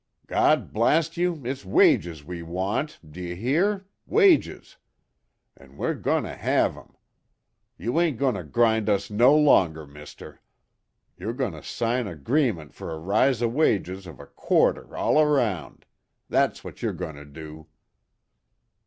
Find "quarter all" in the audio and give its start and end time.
14.25-15.23